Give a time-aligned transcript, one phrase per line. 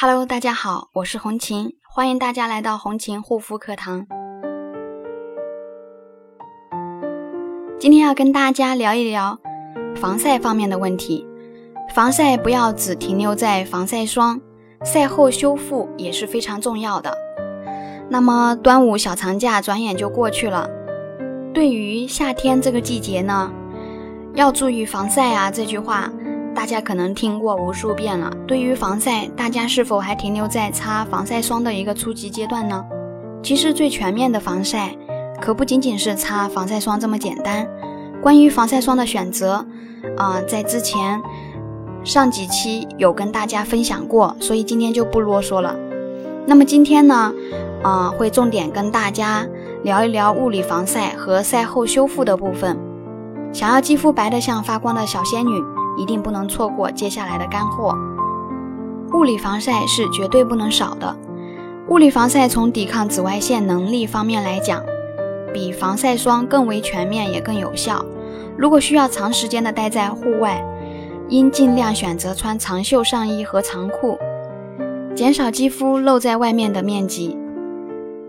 [0.00, 4.06] Hello，大家好，我是红琴，欢迎大家来到红琴护肤课堂。
[7.80, 9.40] 今天要跟大家聊一聊
[9.96, 11.26] 防晒方面的问题。
[11.92, 14.40] 防晒不要只停留在防晒霜，
[14.84, 17.12] 晒后修复也是非常重要的。
[18.08, 20.70] 那么端午小长假转眼就过去了，
[21.52, 23.50] 对于夏天这个季节呢，
[24.36, 26.08] 要注意防晒啊，这句话。
[26.58, 28.28] 大家可能听过无数遍了。
[28.44, 32.84] 对于防晒，大家是否还停留在擦防晒霜的一个初级阶段呢？
[33.44, 34.90] 其实最全面的防晒，
[35.40, 37.64] 可不仅仅是擦防晒霜这么简单。
[38.20, 39.64] 关于防晒霜的选择，
[40.16, 41.22] 啊，在之前
[42.02, 45.76] 上几期有跟大家分享过，所以今天就不啰嗦了。
[46.44, 47.32] 那么今天呢，
[47.84, 49.46] 啊，会重点跟大家
[49.84, 52.76] 聊一聊物理防晒和晒后修复的部分。
[53.52, 55.77] 想要肌肤白得像发光的小仙女。
[55.98, 57.94] 一定不能错过接下来的干货。
[59.12, 61.16] 物理防晒是绝对不能少的。
[61.88, 64.82] 物理防晒从抵抗紫外线能力方面来讲，
[65.52, 68.04] 比防晒霜更为全面也更有效。
[68.56, 70.62] 如果需要长时间的待在户外，
[71.28, 74.18] 应尽量选择穿长袖上衣和长裤，
[75.14, 77.36] 减少肌肤露在外面的面积。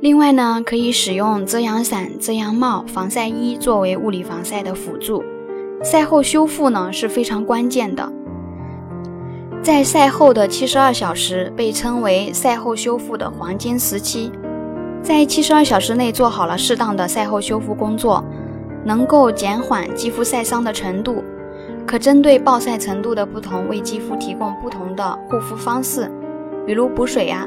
[0.00, 5.22] 另外呢，可以使用遮阳伞、遮阳帽、防晒衣作为物理防晒的辅助。
[5.84, 8.10] 晒后修复呢是非常关键的，
[9.62, 14.32] 在晒后的七十二小时被称为晒后修复的黄金时期，
[15.02, 18.24] 在七十二小时内做好了适当的晒后修复工作，
[18.82, 21.22] 能够减缓肌肤晒伤的程度，
[21.86, 26.10] 可针对暴晒程度的不同为肌肤提供不同的护肤方式，
[26.66, 27.46] 比如补水呀、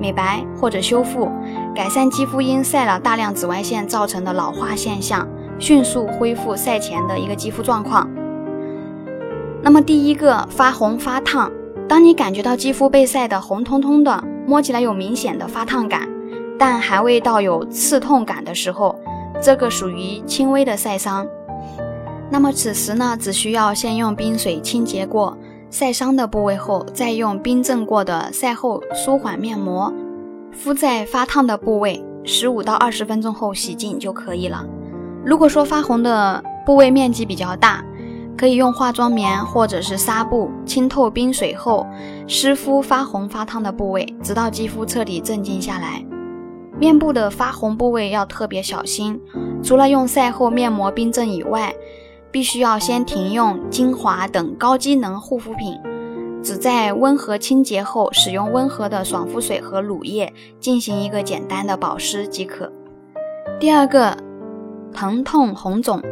[0.00, 1.30] 美白或者修复，
[1.72, 5.24] 改善肌肤因晒了大量紫外线造成的老化现象。
[5.58, 8.08] 迅速恢复晒前的一个肌肤状况。
[9.62, 11.50] 那么第一个发红发烫，
[11.88, 16.08] 当你感觉到肌肤被晒得红彤彤的，摸起来有明显的发烫感，
[16.58, 18.94] 但还未到有刺痛感的时候，
[19.42, 21.26] 这个属于轻微的晒伤。
[22.30, 25.36] 那么此时呢，只需要先用冰水清洁过
[25.70, 29.92] 晒伤的部位后，再用冰镇过的晒后舒缓面膜
[30.52, 34.64] 敷在发烫的部位，十五到二十分钟后洗净就可以了。
[35.26, 37.84] 如果说发红的部位面积比较大，
[38.38, 41.84] 可以用化妆棉或者是纱布浸透冰水后
[42.28, 46.06] 湿敷发红发烫的部位，直到肌肤彻底镇静下来。
[46.78, 49.20] 面部的发红部位要特别小心，
[49.64, 51.74] 除了用晒后面膜冰镇以外，
[52.30, 55.76] 必须要先停用精华等高机能护肤品，
[56.40, 62.70] 只在温和清洁后，使用温和的爽肤水和乳液进行一个简单的保湿即可。
[63.58, 64.25] 第二个。
[64.96, 66.02] 疼痛、红肿，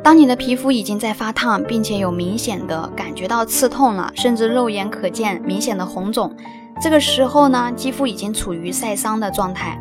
[0.00, 6.32] 当你的皮肤已经在发烫，并且有明显的感觉到刺痛了，甚至肉眼可见明显的红肿，
[6.80, 9.76] 这个时候呢，肌肤已经处于晒伤的状态。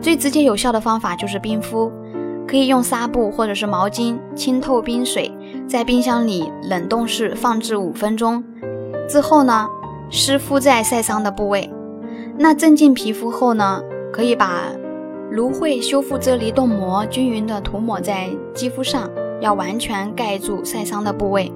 [0.00, 1.92] 最直接有效的方法就是冰敷，
[2.48, 5.32] 可以用纱布或者是毛巾浸透冰水，
[5.68, 8.42] 在冰箱里冷冻室放置五分钟
[9.08, 9.68] 之后呢，
[10.10, 11.72] 湿敷在晒伤的部位。
[12.36, 13.80] 那镇静皮肤后呢，
[14.12, 14.72] 可以把。
[15.30, 19.10] 芦荟修复啫喱冻膜均匀的涂抹在肌肤上，
[19.40, 21.52] 要完全盖住晒伤的部位。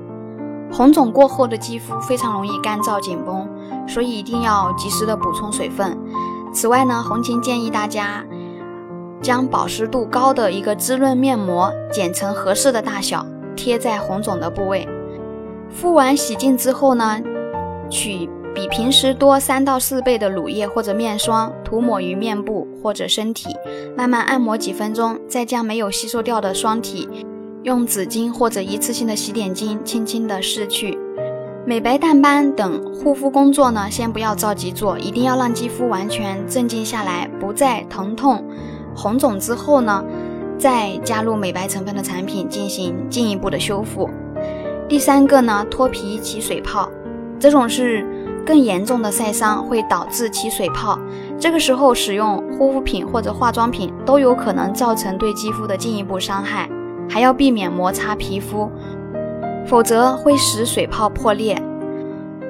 [0.72, 3.48] 红肿过后的肌肤非常容易干燥紧绷，
[3.88, 5.97] 所以一定要及时的补充水分。
[6.53, 8.25] 此外呢，红琴建议大家
[9.22, 13.25] 将保湿度高的一个滋润面膜剪成合适的大小，
[13.56, 14.86] 贴在红肿的部位。
[15.69, 17.20] 敷完洗净之后呢，
[17.88, 18.28] 取。
[18.52, 23.48] 比平时多三到四倍的乳液或者面霜涂抹于面部或者身体，
[23.96, 27.08] 慢慢按摩几分钟，再将没有吸收掉的霜体
[27.62, 30.98] 用纸巾或者一次性的洗脸巾轻轻的拭去。
[31.64, 38.44] 美白淡斑等护肤工作呢，先不要着急做，一定要让肌肤完全镇静下来，不再疼痛、
[38.96, 40.04] 红肿之后呢，
[40.58, 44.10] 再加入美白成分的产品进行进一步的修复。
[44.88, 46.90] 第三个呢，脱皮起水泡，
[47.38, 48.04] 这种是。
[48.40, 50.98] 更严重的晒伤会导致起水泡，
[51.38, 56.68] 这个时候使用护肤品或者化妆品都有可能造成对肌肤的进一步伤害，
[57.09, 58.70] 还要避免摩擦皮肤，
[59.66, 61.60] 否则会使水泡破裂。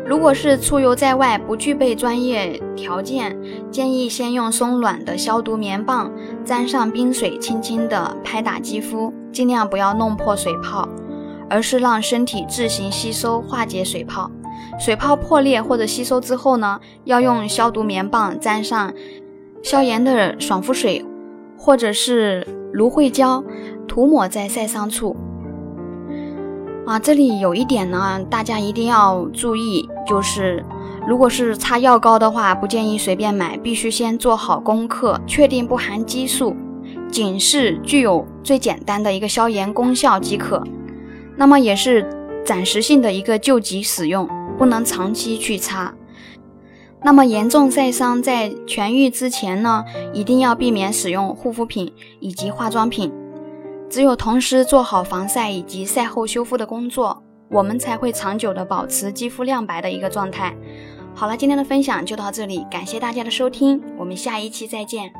[0.06, 3.38] 如果是出游在外不具备专业条件，
[3.70, 6.11] 建议先用松软的消毒棉棒
[6.44, 10.88] 沾上冰水，轻轻的拍打肌肤，尽量不要弄破水泡，
[11.49, 14.29] 而是让身体自行吸收化解水泡。
[14.81, 18.93] 水泡破裂或者吸收之后呢，要用消毒棉棒沾上
[19.62, 21.05] 消炎的爽肤水，
[21.59, 23.44] 或者是芦荟胶，
[23.87, 25.15] 涂抹在晒伤处。
[26.87, 30.65] 啊，这里有一点呢，大家一定要注意，就是
[31.06, 36.56] 如果是擦药膏的话，不建议随便买，必须先做好功课，确定不含激素，
[37.11, 40.65] 仅是具有最简单的一个消炎功效即可。
[41.37, 42.09] 那么也是
[42.44, 44.27] 暂时性的一个救急使用，
[44.61, 45.95] 不能长期去擦。
[47.03, 51.91] 那么严重晒伤在痊愈之前呢，一定要避免使用护肤品
[52.21, 53.11] 以及化妆品。
[53.89, 60.55] 只有同时做好防晒以及晒后修复的工作，我们才会长久的保持肌肤亮白的一个状态。
[61.15, 65.11] 好了，今天的分享就到这里，感谢大家的收听，我们下一期再见。